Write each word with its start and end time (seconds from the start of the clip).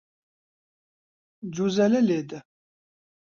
جوزەلە 1.55 2.01
لێدە. 2.07 2.39